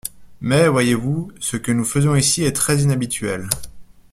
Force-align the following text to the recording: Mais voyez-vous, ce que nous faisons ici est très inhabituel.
Mais 0.41 0.67
voyez-vous, 0.67 1.31
ce 1.39 1.57
que 1.57 1.71
nous 1.71 1.85
faisons 1.85 2.15
ici 2.15 2.43
est 2.43 2.53
très 2.53 2.81
inhabituel. 2.81 3.47